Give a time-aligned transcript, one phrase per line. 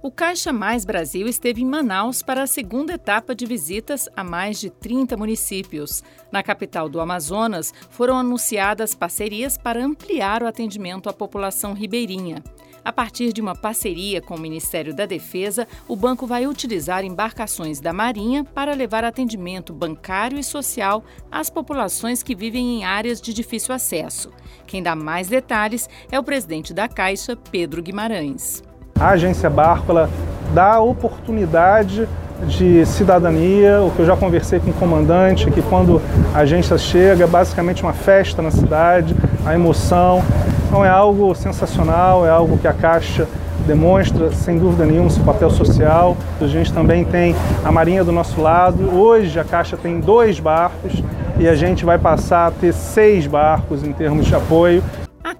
[0.00, 4.60] O Caixa Mais Brasil esteve em Manaus para a segunda etapa de visitas a mais
[4.60, 6.04] de 30 municípios.
[6.30, 12.44] Na capital do Amazonas, foram anunciadas parcerias para ampliar o atendimento à população ribeirinha.
[12.84, 17.80] A partir de uma parceria com o Ministério da Defesa, o banco vai utilizar embarcações
[17.80, 23.34] da Marinha para levar atendimento bancário e social às populações que vivem em áreas de
[23.34, 24.30] difícil acesso.
[24.64, 28.62] Quem dá mais detalhes é o presidente da Caixa, Pedro Guimarães.
[29.00, 30.10] A agência Barco ela
[30.52, 32.08] dá oportunidade
[32.46, 36.00] de cidadania, o que eu já conversei com o comandante, que quando
[36.34, 40.22] a agência chega é basicamente uma festa na cidade, a emoção.
[40.66, 43.26] Então é algo sensacional, é algo que a Caixa
[43.66, 46.16] demonstra sem dúvida nenhuma seu papel social.
[46.40, 48.94] A gente também tem a Marinha do nosso lado.
[48.94, 51.02] Hoje a Caixa tem dois barcos
[51.38, 54.82] e a gente vai passar a ter seis barcos em termos de apoio.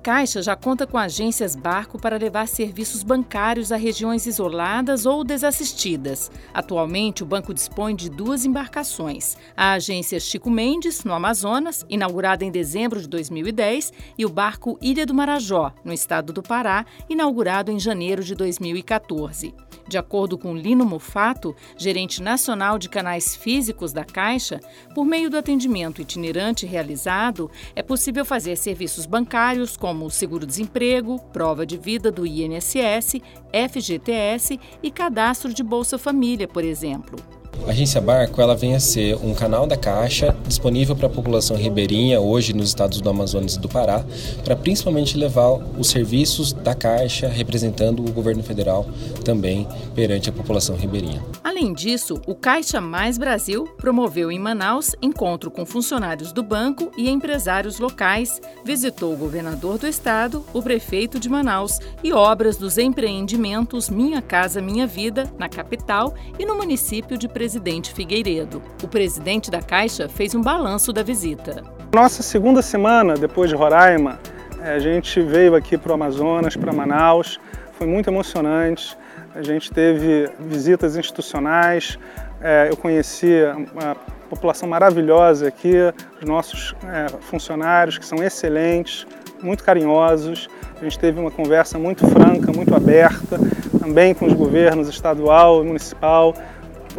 [0.09, 6.31] Caixa já conta com agências barco para levar serviços bancários a regiões isoladas ou desassistidas.
[6.55, 12.51] Atualmente, o banco dispõe de duas embarcações: a agência Chico Mendes, no Amazonas, inaugurada em
[12.51, 17.79] dezembro de 2010, e o barco Ilha do Marajó, no estado do Pará, inaugurado em
[17.79, 19.67] janeiro de 2014.
[19.89, 24.61] De acordo com Lino Mufato, gerente nacional de canais físicos da Caixa,
[24.95, 31.78] por meio do atendimento itinerante realizado, é possível fazer serviços bancários como seguro-desemprego, prova de
[31.78, 33.22] vida do INSS,
[33.70, 37.38] FGTS e cadastro de Bolsa Família, por exemplo.
[37.67, 41.55] A Agência Barco ela vem a ser um canal da Caixa disponível para a população
[41.55, 44.05] ribeirinha, hoje nos estados do Amazonas e do Pará,
[44.42, 48.86] para principalmente levar os serviços da Caixa representando o governo federal
[49.23, 51.23] também perante a população ribeirinha.
[51.45, 57.11] Além disso, o Caixa Mais Brasil promoveu em Manaus encontro com funcionários do banco e
[57.11, 63.91] empresários locais, visitou o governador do estado, o prefeito de Manaus e obras dos empreendimentos
[63.91, 67.48] Minha Casa Minha Vida, na capital e no município de Presidente
[67.95, 68.63] Figueiredo.
[68.83, 71.63] O presidente da Caixa fez um balanço da visita.
[71.95, 74.19] Nossa segunda semana depois de Roraima,
[74.61, 77.41] eh, a gente veio aqui para o Amazonas, para Manaus,
[77.73, 78.97] foi muito emocionante.
[79.35, 81.98] A gente teve visitas institucionais,
[82.41, 83.41] eh, eu conheci
[83.73, 83.97] uma
[84.29, 85.75] população maravilhosa aqui,
[86.20, 89.07] os nossos eh, funcionários que são excelentes,
[89.42, 90.48] muito carinhosos.
[90.81, 93.39] A gente teve uma conversa muito franca, muito aberta,
[93.79, 96.35] também com os governos estadual e municipal,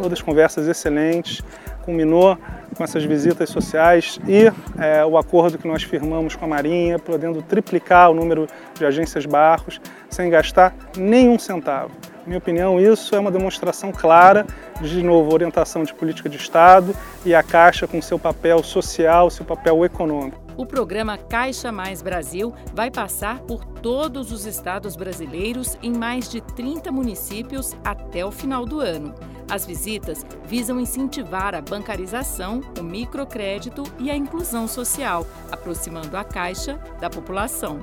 [0.00, 1.42] todas conversas excelentes,
[1.82, 2.38] culminou
[2.76, 4.50] com essas visitas sociais e
[4.82, 9.26] é, o acordo que nós firmamos com a Marinha, podendo triplicar o número de agências
[9.26, 11.90] barcos sem gastar nenhum centavo.
[12.20, 14.46] Na minha opinião, isso é uma demonstração clara
[14.80, 16.94] de, de novo, orientação de política de Estado
[17.24, 20.39] e a Caixa com seu papel social, seu papel econômico.
[20.60, 26.42] O programa Caixa Mais Brasil vai passar por todos os estados brasileiros em mais de
[26.42, 29.14] 30 municípios até o final do ano.
[29.50, 36.78] As visitas visam incentivar a bancarização, o microcrédito e a inclusão social, aproximando a Caixa
[37.00, 37.78] da população.